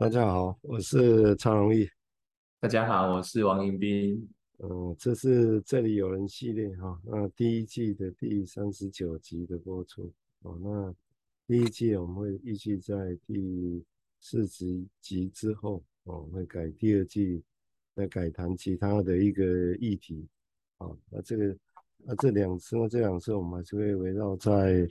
[0.00, 1.84] 大家好，我是曹荣义。
[2.60, 4.28] 大家好，我是王迎宾。
[4.58, 10.14] 嗯，这是这里有人系列哈，那第一季的第三十九集的播出。
[10.42, 10.94] 哦，那
[11.48, 13.84] 第一季我们会预计在第
[14.20, 17.42] 四十集之后，哦，会改第二季，
[17.96, 20.28] 再改谈其他的一个议题。
[20.76, 21.56] 啊，那这个，
[22.04, 24.86] 那这两次呢，这两次我们还是会围绕在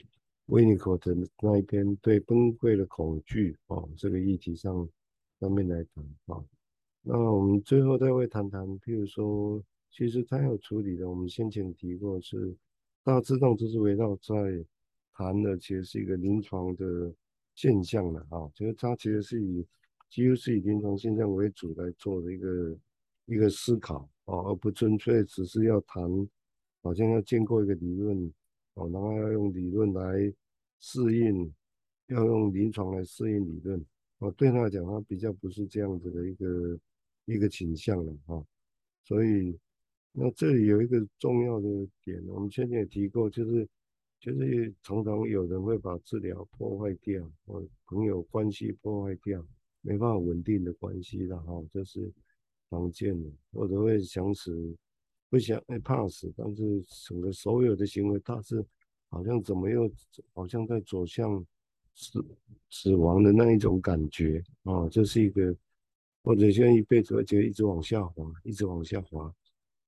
[0.48, 4.86] 维尼口的那一篇对崩溃的恐惧哦，这个议题上。
[5.38, 6.44] 方面来谈啊，
[7.02, 12.54] 那我们最后再会谈谈，譬如说，其实他要处理的，我们先前提过是，
[13.04, 14.34] 大致上就是围绕在
[15.14, 17.12] 谈的，其实是一个临床的
[17.54, 19.66] 现象了啊，就是他其实是以
[20.10, 22.78] 几乎是以临床现象为主来做的一个
[23.26, 26.02] 一个思考啊，而不纯粹只是要谈，
[26.82, 28.32] 好像要建构一个理论
[28.74, 30.32] 哦，然后要用理论来
[30.80, 31.52] 适应，
[32.06, 33.84] 要用临床来适应理论。
[34.18, 36.80] 哦，对他来讲，他比较不是这样子的一个
[37.26, 38.44] 一个倾向了哈，
[39.04, 39.56] 所以
[40.10, 41.68] 那这里有一个重要的
[42.02, 43.68] 点，我们前面也提过，就是
[44.18, 49.40] 就是常常有人会把治疗破坏掉，哦，朋友关系破坏掉，
[49.82, 52.12] 没办法稳定的关系了哈，就是
[52.70, 54.74] 常见的，或者会想死，
[55.30, 58.66] 不想哎怕死，但是整个所有的行为，他是
[59.10, 59.88] 好像怎么又
[60.32, 61.46] 好像在走向。
[62.00, 62.24] 死
[62.70, 65.52] 死亡的那一种感觉啊，这是一个，
[66.22, 69.34] 或者现在一辈子会觉得一直往下滑，一直往下滑，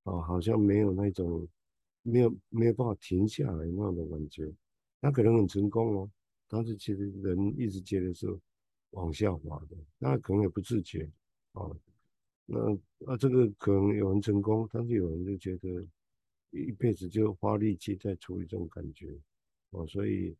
[0.02, 1.46] 啊，好像没有那种
[2.02, 4.52] 没有没有办法停下来那样的感觉。
[5.00, 6.10] 他可能很成功哦，
[6.48, 8.26] 但是其实人一直觉得是
[8.90, 11.08] 往下滑的，那可能也不自觉
[11.52, 11.70] 啊。
[12.44, 15.86] 那那这个可能有人成功，但是有人就觉得
[16.50, 19.16] 一辈子就花力气在处理这种感觉
[19.70, 20.36] 啊，所以。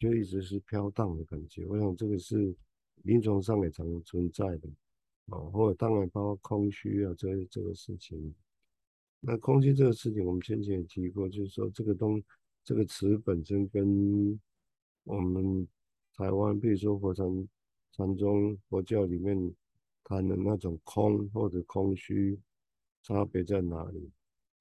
[0.00, 2.56] 就一直是飘荡的感觉，我想这个是
[3.02, 4.68] 临床上也常存在的，
[5.26, 8.34] 哦，或者当然包括空虚啊，这这个事情。
[9.20, 12.22] 那空虚这个事情，我们先前也提过，就是说这个东
[12.64, 14.40] 这个词本身跟
[15.04, 15.68] 我们
[16.16, 17.48] 台湾，比如说佛禅
[17.92, 19.54] 禅宗佛教里面
[20.02, 22.40] 谈的那种空或者空虚，
[23.02, 24.10] 差别在哪里？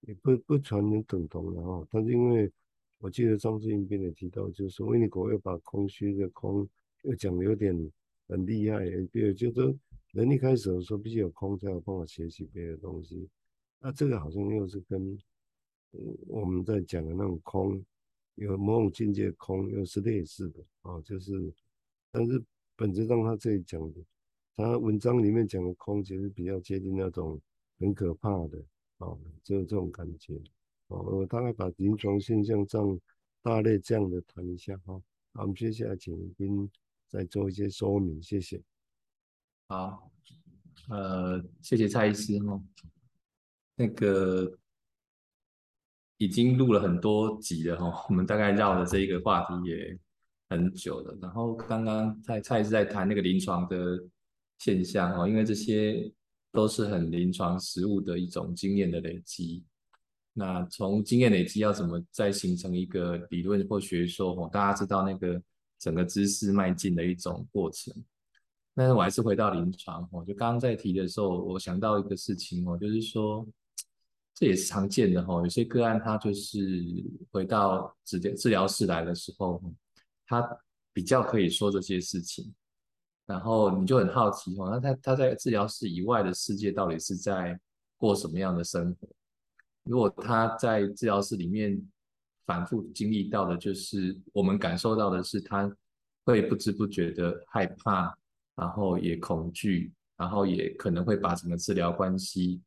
[0.01, 2.51] 也不不全能等同的哦，但是因为。
[2.99, 6.67] 我记得张志英边也提到，就是说维尼口又把空虚的空
[7.03, 7.73] 又讲的有点
[8.27, 9.73] 很厉害，比如就说
[10.11, 13.27] 人一开始的时候必须有空才有办法学习别的东西，
[13.79, 15.17] 那这个好像又是跟
[16.27, 17.83] 我们在讲的那种空
[18.35, 21.53] 有某种境界的空又是类似的啊，就是
[22.11, 22.43] 但是
[22.75, 24.01] 本质上他这里讲的，
[24.55, 27.39] 他文章里面讲的空其实比较接近那种
[27.79, 28.61] 很可怕的
[28.97, 30.39] 啊，就是这种感觉。
[30.89, 32.99] 哦，我大概把临床现象这样
[33.41, 34.93] 大类这样的谈一下哈。
[35.33, 36.69] 好，我们接下来请您
[37.07, 38.61] 再做一些说明，谢谢。
[39.67, 40.11] 好，
[40.89, 42.59] 呃，谢谢蔡医师哈。
[43.75, 44.57] 那个
[46.17, 49.97] 已经录了很多集了哈，我们大概绕了这一个话题也
[50.49, 51.17] 很久了。
[51.21, 54.03] 然后刚刚蔡蔡医师在谈那个临床的
[54.57, 56.11] 现象哈，因为这些
[56.51, 59.63] 都是很临床实务的一种经验的累积。
[60.39, 64.31] 那从经验累积要怎么再形成一个理论或学说？
[64.31, 65.41] 哦，大家知道那个
[65.77, 67.93] 整个知识迈进的一种过程。
[68.73, 73.45] 但是我还是回到临床哦，就刚刚在提的时候，我想到一个事情哦，就是说
[74.33, 76.57] 这也是常见的哦，有些个案他就是
[77.31, 79.61] 回到治疗治疗室来的时候，
[80.25, 80.41] 他
[80.93, 82.53] 比较可以说这些事情，
[83.25, 87.59] 然后你就很好奇哦，那他他在治疗室以外的世界到底是在
[87.97, 89.09] 过什么样的生活？
[89.89, 91.81] 如果他在治疗室里面
[92.45, 95.75] 反复经历到的，就是我们感受到的是，他
[96.23, 98.15] 会不知不觉的害怕，
[98.55, 102.61] 然后也恐惧，然后也可能会把整个治疗关系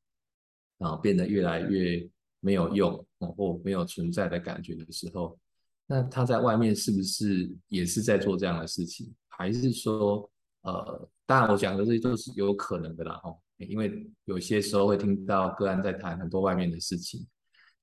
[0.78, 2.05] 啊变得越来越
[2.41, 5.38] 没有用，或没有存在的感觉的时候，
[5.87, 9.15] 那他在外面是不是也是在做这样的事情？
[9.28, 10.29] 还是说，
[10.62, 13.41] 呃，当然我讲的这些都是有可能的啦，吼。
[13.69, 17.26] 因为有些时候会听到个案在谈很多外面的事情，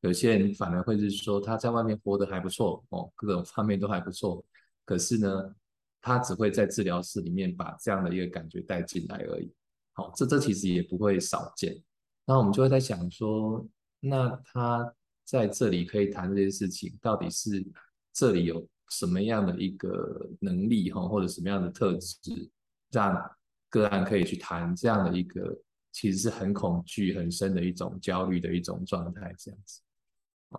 [0.01, 4.43] 有些人反而会是说他在外面活得还不错哦，各种方面都还不错，
[4.85, 5.55] 可是呢，
[6.01, 9.53] 他只会在治疗室里面把这样的一个感觉带进来而已。
[9.93, 11.77] 好，这这其实也不会少见。
[12.25, 13.67] 那我们就会在想说，
[13.99, 14.93] 那他
[15.25, 17.65] 在这里可以谈这些事情，到底是
[18.13, 22.49] 这里有什么样的一个能力哈，或者什么样的特质，
[22.89, 23.29] 让
[23.69, 25.59] 个案可以去谈这样的一个。
[25.91, 29.81] 其实是很恐惧、很深的一种焦虑的一种状态，这样子。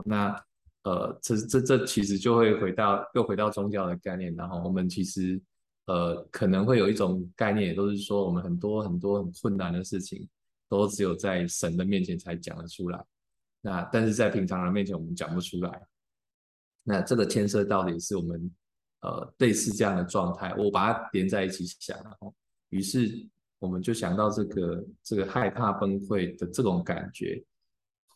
[0.04, 0.44] 那
[0.82, 5.40] 呃，这这这其实就会回到又回到宗教的概念，然后我们其实
[5.86, 10.28] 呃，可能会有一种概念，也都是说我们很多很多很困难的事情，
[10.68, 13.04] 都只有在神的面前才讲得出来。
[13.60, 15.82] 那但是在平常人面前我们讲不出来。
[16.82, 18.50] 那这个牵涉到的也是我们
[19.02, 22.34] 呃类似这样的状态，我把它连在一起想，然后
[22.70, 23.28] 于是
[23.60, 27.40] 我们就想到这个这个害怕崩溃的这种感觉，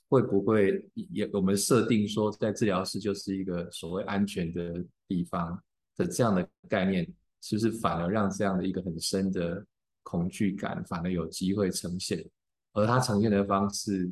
[0.08, 5.62] 会不会也我们设定说在治疗室就是一个所谓安全的地方
[5.96, 7.06] 的这样的概念，
[7.41, 9.64] 是不是反而让这样的一个很深的
[10.02, 12.29] 恐惧感反而有机会呈现？
[12.73, 14.11] 而它呈现的方式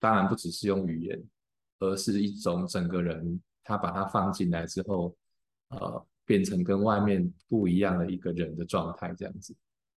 [0.00, 1.22] 当然不只是用语言，
[1.78, 3.40] 而是一种整个人。
[3.66, 5.16] 他把它放进来之后，
[5.68, 9.56] 呃，变成跟外面不一样的一个人的状态，这样子。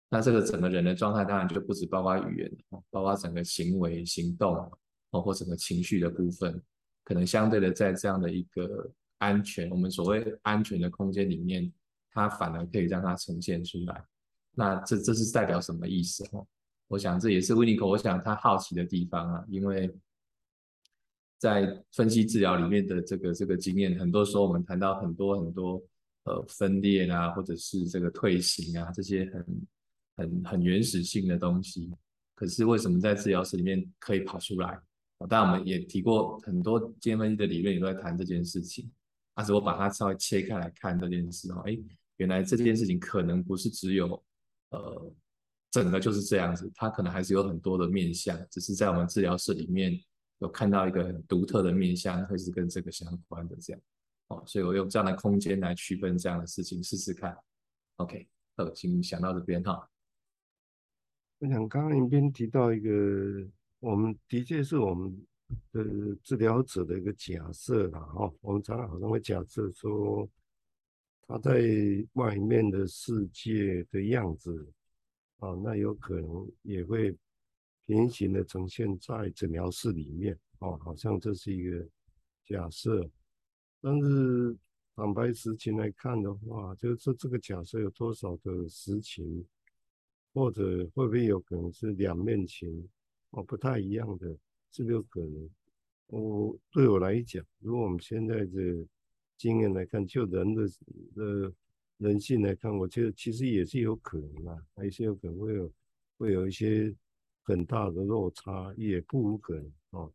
[0.09, 2.51] 那这个整个人的状态，当然就不止包括语言，
[2.89, 4.55] 包括整个行为、行动，
[5.09, 6.61] 包括整个情绪的部分，
[7.03, 11.71] 可能相对的在这样的一个安全，我们所谓安全的空间里面，
[12.11, 14.03] 它反而可以让它呈现出来。
[14.53, 16.23] 那这这是代表什么意思？
[16.87, 19.93] 我想这也是 Winiko，我想他好奇的地方啊，因为。
[21.39, 25.79] 在分析治疗里面的这个这个经验，很多时候我们谈到很多很多
[26.23, 29.45] 呃分裂啊，或者是这个退行啊，这些很
[30.17, 31.89] 很很原始性的东西。
[32.35, 34.77] 可是为什么在治疗室里面可以跑出来？
[35.29, 38.91] 当然我们也提过很多精神分析的理论也都在谈这件事情。
[39.33, 41.77] 但是我把它稍微切开来看这件事哦，哎，
[42.17, 44.23] 原来这件事情可能不是只有
[44.71, 45.15] 呃
[45.71, 49.97] 整个就是这样子，它可能还是有很多的面向，只是在我们治疗室里面。
[50.39, 53.81] 有看到一个很独特的面向，会是跟这个相关的这样，
[54.27, 57.35] 哦，所以我用这样的空间来区分这样的事情，试试看。
[57.95, 58.27] OK，
[58.57, 59.89] 呃，请想到这边哈。
[61.39, 63.47] 我想刚刚一边提到一个，
[63.79, 65.25] 我们的确是我们
[65.71, 65.83] 的
[66.23, 70.27] 治疗者的一个假设啦，哈，我们常常好像会假设说，
[71.27, 71.61] 他在
[72.13, 74.67] 外面的世界的样子，
[75.39, 77.15] 啊，那有可能也会。
[77.89, 81.87] 平行的呈现在诊疗室里面，哦，好像这是一个
[82.45, 83.09] 假设，
[83.79, 84.53] 但是
[84.93, 89.41] 坦白实情来看的话，就是说这个假设有多少的实情，
[90.37, 92.87] 或者会不会有可能是两面情，
[93.31, 94.27] 哦，不太一样的，
[94.71, 95.49] 是不是有可能。
[96.07, 98.87] 我对我来讲，如果我们现在的
[99.35, 100.67] 经验来看，就人的
[101.15, 101.53] 的
[101.97, 105.73] 人性来看，我觉得其实也是有可能啊，还是有可能会有
[106.17, 106.95] 会有一些。
[107.49, 110.11] 很大的落差也不无可能哦，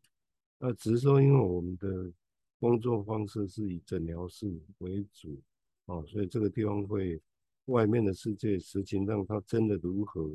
[0.59, 2.13] 那只是说，因为我们的
[2.61, 5.41] 工作方式是以诊疗室为主
[5.87, 7.19] 哦，所以这个地方会
[7.67, 10.29] 外面的世界实情让它真的如何，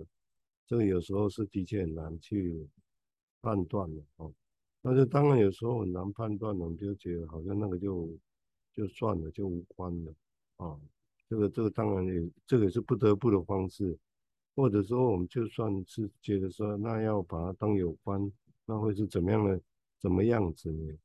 [0.66, 2.68] 这个有时候是的确很难去
[3.42, 4.34] 判断的哦。
[4.82, 8.10] 但是当然有时候很难判断，我们就觉得好像那个就
[8.74, 10.14] 就算了，就无关了
[10.58, 10.80] 啊。
[11.30, 13.98] 这个这个当然也这个也是不得不的方式。
[14.56, 18.32] 或者说，我们就算是觉得说，那要把它当有关，
[18.66, 19.62] 那会是怎么样的，
[20.00, 20.98] 怎么样子呢？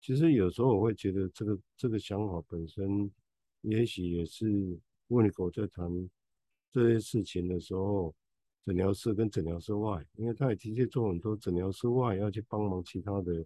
[0.00, 3.10] 其实有时候我会觉得，这个这个想法本身，
[3.62, 6.10] 也许也是 Winiko 在谈
[6.72, 8.14] 这些事情的时候，
[8.64, 13.44] 诊疗室跟诊疗室外，因为他也的确做很多诊疗室外要去帮忙其他的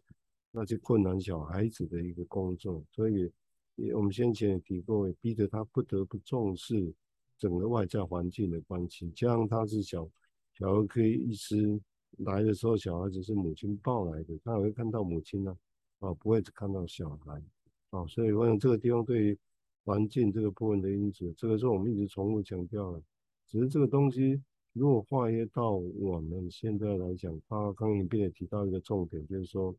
[0.50, 3.30] 那些困难小孩子的一个工作，所以
[3.76, 6.94] 也我们先前也提过，逼得他不得不重视。
[7.38, 10.06] 整个外在环境的关系，加上他是小
[10.52, 11.80] 小儿科医师
[12.18, 15.56] 来的时候，小孩子是母亲抱来的，他也会看到母亲呢，
[16.00, 17.42] 啊，不会只看到小孩，
[17.88, 19.38] 啊，所以我想这个地方对于
[19.84, 23.02] 环境这个部分的因子，这个是我们一直重复强调的。
[23.48, 29.74] 只是这个东西如果化约到我们现在来讲，他刚刚也提到一个重点，就是说，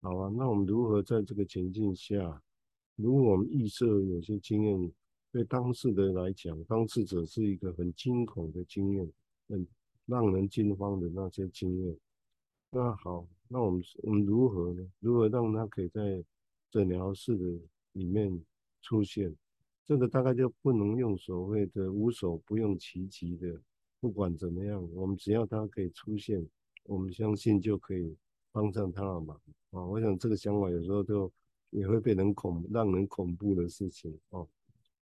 [0.00, 2.42] 好啊，那我们如何在这个情境下，
[2.96, 4.92] 如果我们预设有些经验。
[5.32, 9.12] 对当事人来讲，当事者是一个很惊恐的经验，
[9.48, 9.66] 很
[10.06, 11.94] 让人惊慌的那些经验。
[12.70, 14.90] 那好，那我们我们如何呢？
[14.98, 16.24] 如何让他可以在
[16.70, 17.44] 诊疗室的
[17.92, 18.40] 里面
[18.86, 19.34] 出现？
[19.84, 23.60] 这个大概就不能用所谓的无所不用其极的，
[24.00, 26.46] 不管怎么样，我们只要他可以出现，
[26.84, 28.16] 我们相信就可以
[28.52, 29.36] 帮上他的忙
[29.72, 29.84] 啊。
[29.84, 31.32] 我想这个想法有时候就
[31.70, 34.46] 也会变成恐让人恐怖的事情哦。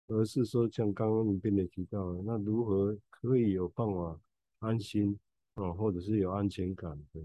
[0.08, 4.20] 而是说，像刚刚你跟你提到的，那如何可以有办法
[4.58, 5.18] 安心
[5.54, 7.20] 啊，或者是有安全感的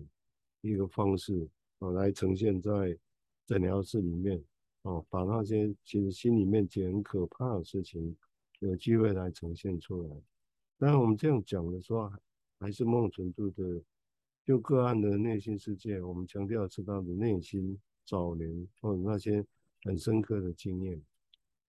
[0.61, 1.49] 一个方式
[1.79, 2.97] 啊，来呈现在
[3.45, 4.41] 诊疗室里面
[4.87, 8.15] 哦，把那些其实心里面觉得很可怕的事情，
[8.59, 10.09] 有机会来呈现出来。
[10.77, 12.09] 当然，我们这样讲的时候，
[12.57, 13.81] 还是某种程度的，
[14.45, 19.45] 就个案的内心世界，我们强调是他的内心早年或者那些
[19.83, 21.01] 很深刻的经验。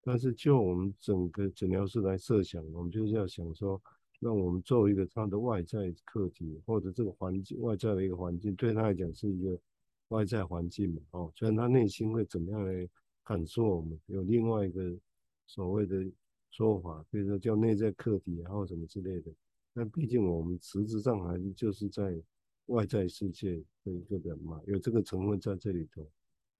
[0.01, 3.81] 但是就我们整个诊疗室来设想，我们就是要想说，
[4.21, 9.59] 让我们做一个他的外在客体，或者这个环境外在的一个环境，对他来讲是一个
[10.07, 12.87] 外在环境嘛，哦，所以他内心会怎么样来
[13.29, 13.99] 感受我们？
[14.07, 14.97] 有另外一个
[15.45, 16.03] 所谓的
[16.49, 19.31] 说法，比如说叫内在客体，然后什么之类的。
[19.71, 22.19] 但毕竟我们实质上还是就是在
[22.65, 26.03] 外在世界的一个人嘛，有这个成分在这里头，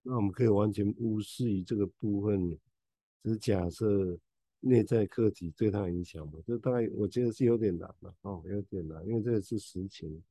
[0.04, 2.56] 那我们可以完全无视于这个部分，
[3.24, 4.16] 只假设
[4.60, 10.22] 内在客体对他影响嘛，这大概我觉得是有点难的哦，有点难，因为这个是实情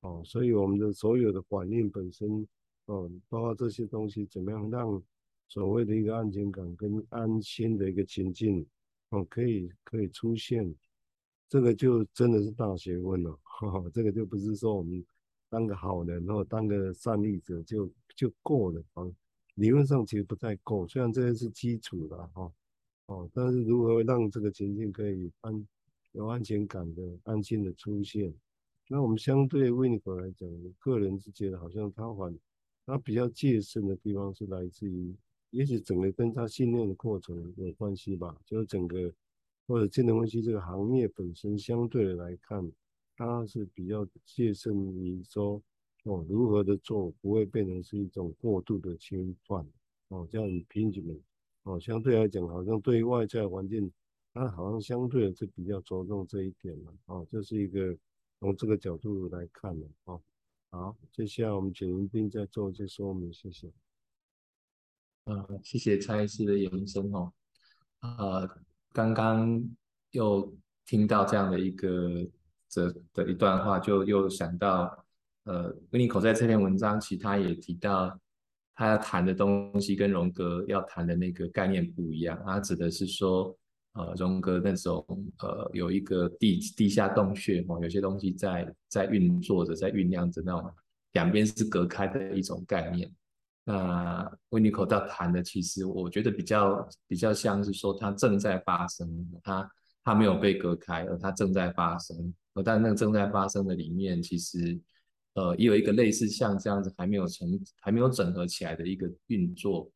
[0.00, 2.46] 哦，所以我们的所有的反应本身
[2.84, 5.02] 哦，包括这些东西怎么样让
[5.50, 8.64] 所谓的一个安全感跟安心的一个情境
[9.10, 10.74] 哦，可以可以出现。
[11.48, 15.04] 这个就真的是大学问了，哈哈，这个就不是说我们
[15.48, 19.04] 当个好人或当个善利者就就够了啊。
[19.56, 22.52] 理论上其实不太够，虽然这些是基础的哈，
[23.06, 25.66] 哦，但是如何让这个情境可以安
[26.12, 28.32] 有安全感的安心的出现？
[28.86, 32.38] 那我们相对威尼国来讲，个人是觉得好像他还
[32.86, 35.12] 他比较戒慎的地方是来自于，
[35.50, 39.12] 也许整个跟他训练的过程有关系吧，就是整个。
[39.66, 42.72] 或者智能分析这个行业本身相对来看，
[43.16, 45.62] 它是比较戒慎于说
[46.02, 49.64] 哦，如何的做不会变成是一种过度的侵犯
[50.08, 51.14] 哦，这样以平均的
[51.62, 53.88] 哦，相对来讲好像对于外在环境，
[54.34, 57.96] 它好像相对的是比较着重这一点嘛哦，这是一个
[58.40, 60.20] 从这个角度来看的哦。
[60.70, 63.70] 好，接下来我们请林斌再做一些说明，谢谢。
[65.24, 67.32] 呃，谢谢蔡医师的延伸哦，
[68.00, 68.48] 呃。
[68.92, 69.62] 刚刚
[70.10, 70.52] 又
[70.84, 72.28] 听到这样的一个
[72.68, 75.06] 这的一段话，就又想到，
[75.44, 78.18] 呃，温尼口在这篇文章，其他也提到，
[78.74, 82.36] 他要谈的东西跟荣格要谈的那个概念不一样。
[82.44, 83.56] 他指的是说，
[83.92, 85.06] 呃，荣格那种
[85.38, 90.68] 呃有一个地地下洞穴哦，有些东西在在运作着，在酝酿着那种
[91.12, 93.08] 两边是隔开的一种概念。
[93.70, 99.08] 那温尼口要谈的，其实我觉得比较比较像是说，它正在发生，
[99.44, 99.70] 它
[100.02, 102.34] 它没有被隔开，而它正在发生。
[102.54, 104.78] 而但那个正在发生的里面，其实
[105.34, 107.48] 呃也有一个类似像这样子还没有成
[107.80, 109.88] 还没有整合起来的一个运作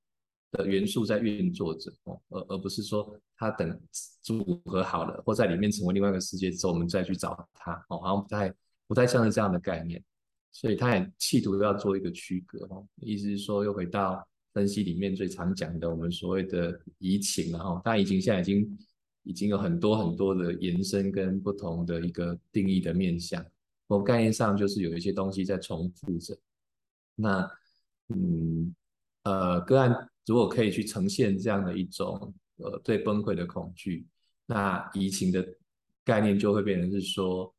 [0.53, 3.77] 的元素在运作着哦，而而不是说它等
[4.23, 8.55] 组合好了或在里面成为另外一个世界之后，我们再去找它哦，好像不太
[8.87, 10.01] 不太像是这样的概念。
[10.57, 17.83] 所以他也企图要做一个区隔哦，意思是说又回到分析里面最常讲的我们所谓的移情了哈。
[17.85, 18.79] 但移情现在已经
[19.25, 23.45] 已经有很多很多的延伸跟不同的一个定义的面向。
[23.89, 26.39] 我概念上就是有一些东西在重复着。
[27.17, 27.51] 那
[28.11, 28.73] 嗯
[29.25, 34.07] 呃个案如果可以去呈现这样的一种呃对崩溃的恐惧，
[34.47, 35.47] 那移情的
[36.05, 37.54] 概念就会变成是说。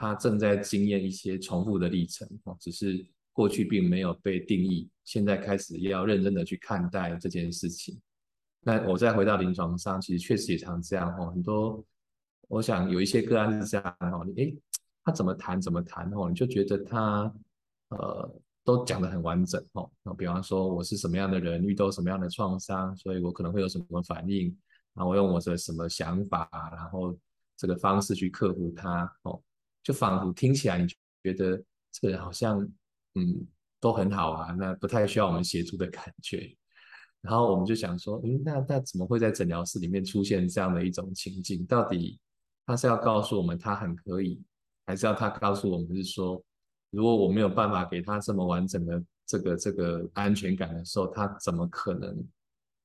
[0.00, 8.00] 他正在经验一些重复的历程，哦，只是过去并没有被定义，现在开始要认真的去看待这件事情。
[8.62, 11.84] 那我再回到临床上，其实确实也常这样，哦，很多，
[12.48, 14.58] 我想有一些个案是这样，哦，你诶，
[15.04, 17.30] 他怎么谈怎么谈，哦，你就觉得他，
[17.90, 24.46] 呃，都讲得很完整，哦，比方说我是什么样的人，遇到什么样的创伤，所以我可能会有什么反应，
[24.94, 27.14] 然后我用我的什么想法，然后
[27.54, 29.38] 这个方式去克服它，哦。
[29.82, 30.86] 就仿佛听起来，你
[31.22, 31.56] 觉得
[31.90, 32.60] 这个人好像，
[33.14, 33.46] 嗯，
[33.80, 36.54] 都很好啊，那不太需要我们协助的感觉。
[37.22, 41.64] 然后我们就想说，嗯，那那怎么会在诊疗室里面出现这样的一种情境？
[41.66, 42.20] 到底
[42.66, 44.42] 他是要告诉我们他很可以，
[44.86, 46.42] 还是要他告诉我们是说，
[46.90, 52.26] 如果我没有办法给他这么完整的这个这个安全感的时候，他怎么可能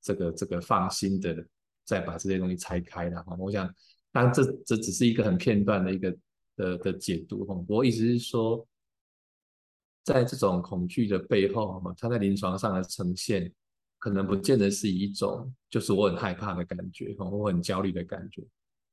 [0.02, 1.46] 这个这个放心的
[1.84, 3.22] 再把这些东西拆开的？
[3.22, 3.66] 哈，我想，
[4.12, 6.16] 当然这这只是一个很片段的一个。
[6.56, 8.66] 的的解读，我意思是说，
[10.02, 13.52] 在这种恐惧的背后，他在临床上的呈现，
[13.98, 18.42] 可能不见得是一种就是我很害怕的感觉，我很焦虑的感觉，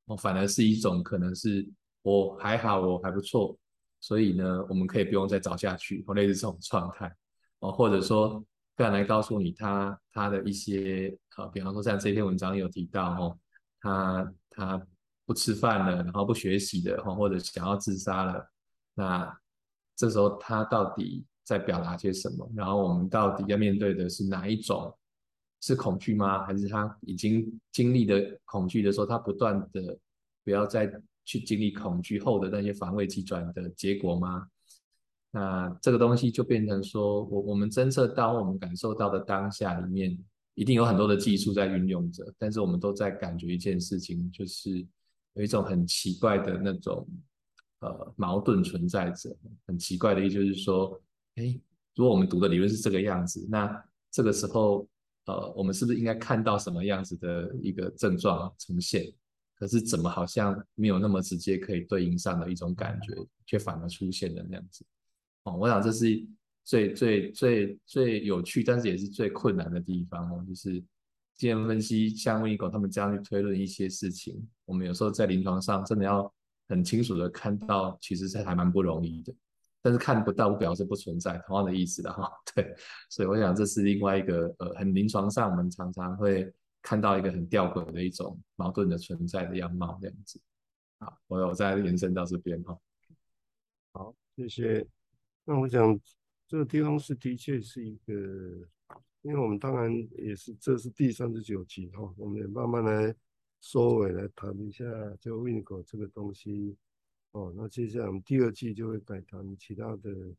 [0.06, 1.68] 哦，反而是一种可能是
[2.02, 3.58] 我还好，我还不错，
[4.00, 7.16] 所以呢，我们可以不用再找下去，类似这种状态，
[7.60, 8.44] 哦，或者说，
[8.76, 13.40] 个案来告诉你他他的一些，呃，比方说像这篇文章有提到，哦，
[13.80, 14.88] 他他。
[15.26, 18.52] 不吃饭了，然后不学习的，或者想要自杀了，
[18.94, 19.40] 那
[19.96, 22.50] 这时候他到底在表达些什么？
[22.56, 24.96] 然后我们到底要面对的是哪一种？
[25.62, 26.46] 是恐惧吗？
[26.46, 29.98] 还是他已经经历的恐惧的时候，他不断的
[30.44, 30.92] 不要再
[31.24, 34.46] 去经历恐惧后的那些防卫机转的结果吗？
[35.32, 40.18] 那这个东西就变成说，我我们侦测到，我们感受到的当下里面，
[40.56, 44.86] 一定有很多的技术在运用着，但是我们都在感觉一件事情，就是
[45.34, 47.08] 有一种很奇怪的那种
[47.80, 49.36] 呃矛盾存在着。
[49.66, 51.02] 很奇怪的意思就是说，
[51.36, 51.60] 哎，
[51.96, 54.88] 如果我们读的理论是这个样子，那这个时候
[55.26, 59.12] 呃，我们是不是应该看到什么样子的一个症状呈现？
[59.56, 63.14] 可是怎么好像没有那么直接可以对应上的一种感觉，
[63.46, 64.86] 却反而出现了那样子。
[65.44, 66.26] 哦，我想这是。
[66.66, 70.82] 最最最最有趣，但是也是最困难的地方哦，就是
[71.36, 76.32] 经验分析，像 Winiko 他们这样去推论一些事情，我们有时候在临床上真的要
[76.70, 79.34] 很清楚的看到，其实是还蛮不容易的。
[79.82, 82.32] 但是看不到不表示不存在，同样的意思的哈。
[82.56, 82.76] 对，
[83.10, 90.40] 所以我想这是另外一个呃，很临床上我们常常会看到一个很吊诡的一种矛盾的存在的样貌这样子。
[91.00, 92.78] 好，我有再延伸到这边哈。
[93.92, 94.88] 好，谢谢。
[95.46, 96.00] 那我想。
[96.46, 98.14] 这个地方是的确是一个，
[99.24, 103.16] 因为我们当然也是，这是第三十九集哈，我们也慢慢来
[103.60, 104.86] 收尾来谈一下
[105.20, 106.78] 就 Winiko 这个东西
[107.32, 107.52] 哦。
[107.56, 110.36] 那接下来我们第二季就会再谈其他的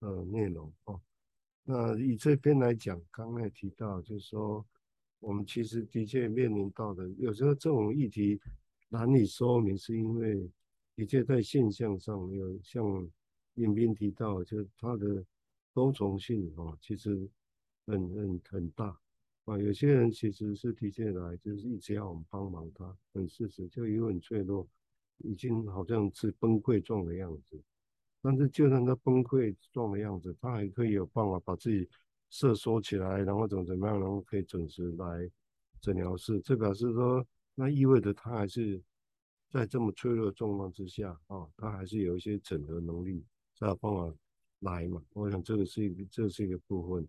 [0.00, 1.00] 呃内容哦。
[1.64, 4.64] 那以这边来讲，刚刚也提到，就是说
[5.20, 8.40] 我们其实的确面临到的，有时候这种议题
[8.88, 10.50] 难以说明，是因为
[10.94, 12.84] 的确在现象上有像
[13.54, 15.24] 彦彬提到，就是它的。
[15.74, 17.28] 多重性哦，其实
[17.86, 18.98] 很很很大
[19.44, 19.58] 啊。
[19.58, 24.66] 有些人其实是提前来，就是一直要我们帮忙他，很事实就因为很脆弱，
[25.18, 27.62] 已经好像是崩溃状的样子。
[28.22, 31.88] 但是就算他崩溃状的样子，他还可以有办法把自己
[32.30, 35.30] 收缩起来，然后怎么怎么样，然后可以准时来
[35.80, 36.40] 诊疗室。
[36.40, 38.82] 这表示说，那意味着他还是
[39.50, 43.24] 在这么脆弱的状况之下啊，他还是有一些整合能力，
[43.54, 44.14] 才有办法。
[44.60, 47.06] 来嘛，我想这个是一个，这是一个部分。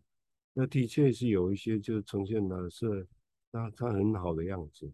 [0.58, 3.06] 那的确是有一些就呈现的是，
[3.52, 4.90] 那他很好的样子。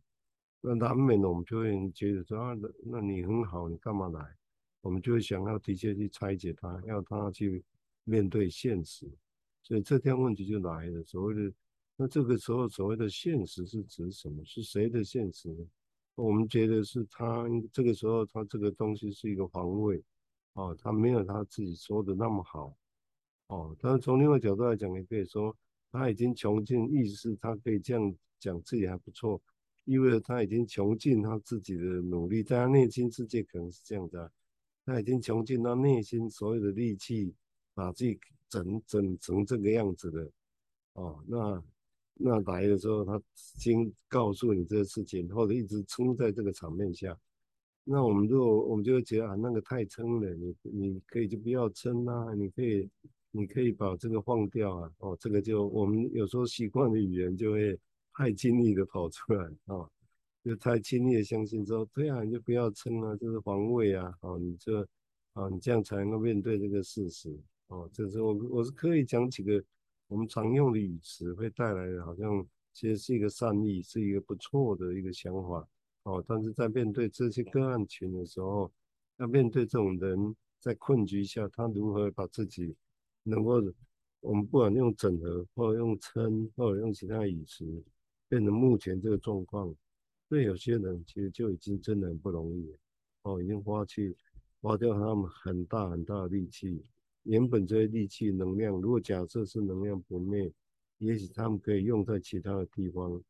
[0.60, 4.36] 那难免呢，我们就会觉得说啊，那你很好，你干嘛来？
[4.82, 7.64] 我们就会想要的确去拆解他，要他去
[8.06, 9.08] 面对现实。
[9.62, 11.54] 所以这条问题就来了，所谓的
[11.96, 14.44] 那这个时候所谓的现实是指什么？
[14.44, 15.64] 是谁的现实呢？
[16.16, 20.04] 我们觉得是他这个时候他这个东西是一个防卫。
[20.54, 22.76] 哦，他没有他自己说的那么好，
[23.52, 25.54] 哦，但是从另外角度来讲，也可以说
[25.92, 29.42] 他已经穷尽，意思他可以这样讲自己还不错，
[29.84, 34.32] 意味着他已经穷尽他自己的努力，在他内心世界可能是这样的，
[34.86, 37.34] 他已经穷尽他内心所有的力气，
[37.74, 40.32] 把自己整整成这个样子的，
[40.94, 41.62] 哦，那
[42.14, 47.20] 那来的时候，他先告诉你这个事情，或者一直撑在这个场面下。
[47.84, 52.88] 那我们就我们就会觉得啊，那个太撑了，你你可以就不要撑啊，你可以
[53.32, 57.80] 你可以把这个放掉啊，哦，这个就我们有时候习惯的语言就会
[58.14, 59.90] 太轻易的跑出来啊，
[60.44, 64.82] 就太轻易的相信说，对啊，你就不要撑啊，这是防卫啊，哦，你这
[65.34, 67.34] 啊，你这样才能够面对这个事实，
[67.68, 69.64] 哦，这是我我是可以讲几个
[70.08, 75.66] 我们常用的语词，会带来的好像其实是一个善意，是一个不错的一个想法。
[76.04, 78.70] 哦，但是在面对这些个案群的时候，
[79.18, 82.76] 要面对这种人在困局下，他如何把自己
[83.24, 83.62] 能够，
[84.20, 87.66] 我们不管用整合，或者用撑，或者用其他饮食，
[88.28, 89.74] 变成目前这个状况，
[90.30, 92.78] 对有些人其实就已经真的很不容易了。
[93.24, 94.16] 哦，已经花去
[94.62, 96.84] 花掉他们很大很大的力气，
[97.24, 100.52] 原本这些力气能量，如果假设是能量不灭，
[100.98, 103.22] 也许他们可以用在其他的地方，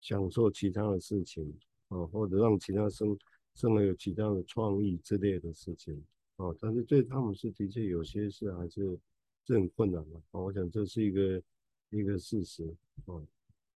[0.00, 1.54] 享受其他的事情。
[1.88, 3.16] 哦，或者让其他生
[3.54, 6.02] 生而有其他的创意之类的事情，
[6.36, 8.98] 哦，但是对他们是的确有些事还是
[9.46, 11.42] 是很困难的，哦，我想这是一个
[11.90, 12.64] 一个事实，
[13.06, 13.22] 哦，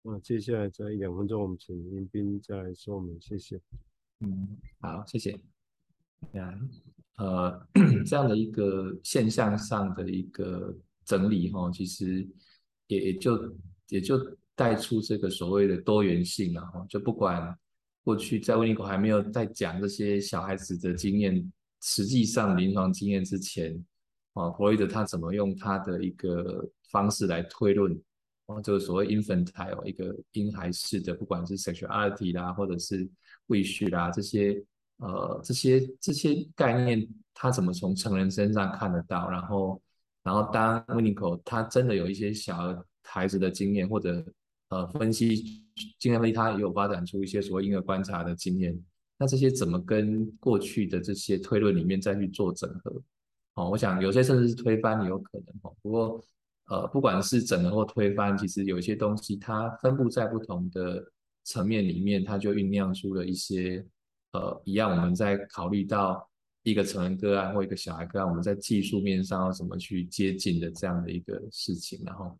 [0.02, 3.60] 那接下来再一两分钟，我们请彦彬再来说明，谢谢。
[4.20, 5.38] 嗯，好，谢谢。
[6.32, 6.58] 那
[7.16, 7.68] 呃，
[8.06, 12.26] 这样的一个现象上的一个整理，哈、哦，其实
[12.86, 13.56] 也也就
[13.88, 14.18] 也就
[14.54, 17.56] 带出这个所谓的多元性了，哈，就不管。
[18.06, 21.52] 过去在 Winiko 还没有在讲这些小孩子的经验，
[21.82, 23.84] 实际上临床经验之前，
[24.36, 27.92] 啊，弗洛伊德他怎么用他的一个方式来推论，
[28.46, 33.08] 啊，这个所谓 infantile 一个婴孩式的，不管是 sexuality 啦，或者是
[33.48, 34.62] wish 啦，这些
[34.98, 39.28] 呃这些这些概念，他怎么从成人身上看得到？
[39.30, 39.82] 然后，
[40.22, 42.56] 然后当 Winiko 他真的有一些小
[43.02, 44.24] 孩子的经验，或者
[44.68, 45.64] 呃分析。
[45.98, 48.74] 经验力，他也有发展出一些所谓婴儿观察的经验。
[49.18, 53.02] 那这些怎么跟过去的这些推论里面再去做整合？
[53.56, 55.76] 哦，我想有些甚至是推翻也有可能哦。
[55.82, 56.24] 不过
[56.68, 61.04] 呃，不管是整合或推翻，其实有一些东西它分布在不同的
[61.44, 63.84] 层面里面，它就酝酿出了一些
[64.32, 66.26] 呃，一样我们在考虑到
[66.62, 72.38] 一个成人个案或一个小孩个案，我们在技术面上要怎么去接近的这样的一个事情，然后，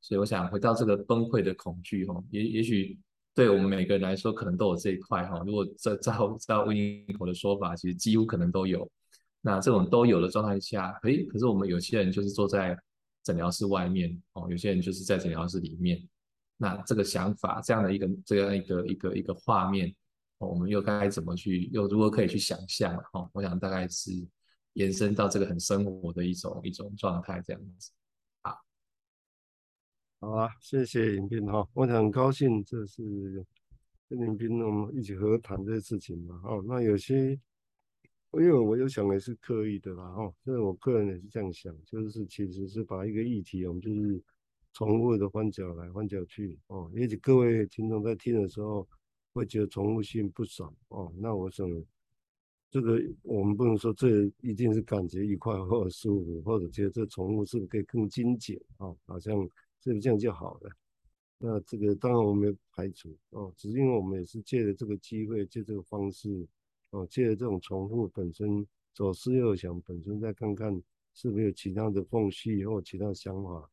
[0.00, 2.98] 所以我想回到这个崩溃的恐惧哈，也也许。
[3.34, 5.42] 对我们每个人来说，可能都有这一块哈。
[5.46, 8.86] 如果照照照温尼科的说法，其实几乎可能都有。
[9.42, 12.78] 那这种都有的状态下，诶，可是我们有些人就是坐在
[13.22, 16.00] 诊疗室外面哦，有些人就是在诊疗室里面。
[16.56, 19.92] 那这个想法，这样的一个这样一个一个一个画面，
[20.38, 22.96] 我们又该怎么去，又如何可以去想象？
[23.12, 24.12] 哈，我想大概是
[24.74, 27.90] 延伸到这个很生活的一种一种状态这样子。
[30.20, 33.44] 好啊，谢谢尹斌哈，我很高兴这是
[34.08, 36.40] 跟尹斌我们一起合谈这些事情嘛。
[36.44, 37.36] 哦，那有些，
[38.34, 44.22] 因为我有想也是刻意的啦，哦，所以我个人也是这样想，就是其实是把一个议题，我们就是
[44.72, 48.86] 重复的换角来换角去，哦，也许各位听众在听的时候
[49.32, 51.66] 会觉得重复性不少，哦，那我想
[52.70, 59.48] 这个我们不能说这一定是感觉愉快或者舒服，或者觉得这重复是不是可以更精简，哦，好像。
[59.84, 60.70] 是不是这样就好了？
[61.38, 66.46] 那这个当然我们没有排除哦，只是因为我们也是借着这个机会，借这个方式
[66.92, 70.72] 哦，借着这种重复本身左思右想，本身再看看
[71.12, 73.68] 是不是有其他的缝隙或其他想法、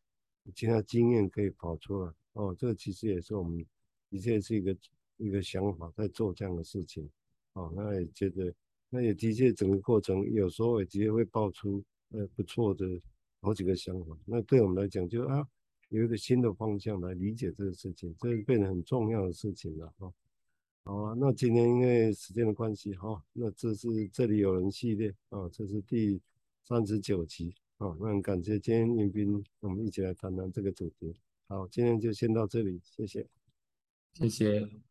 [0.54, 2.54] 其他经验可以跑出来哦。
[2.58, 3.66] 这个其实也是我们
[4.10, 4.76] 的确是一个
[5.18, 7.10] 一个想法在做这样的事情
[7.54, 7.72] 哦。
[7.76, 8.54] 那也觉得，
[8.90, 12.86] 那也的确整个过程有时候也的确会爆出呃不错的
[13.40, 14.18] 好几个想法。
[14.26, 15.48] 那对我们来讲就啊。
[15.90, 20.14] 有一个新的方向来理解这个事情，这是变得很重要的事情了哈。
[20.90, 26.20] 好啊，那今天因为时间的关系哈，那这是这里有人系列啊，这是第
[26.64, 31.16] 三十九集啊，那很感谢今天迎宾，我们一起来谈谈这个主题。
[31.48, 33.28] 好，今天就先到这里，谢谢，
[34.14, 34.89] 谢谢。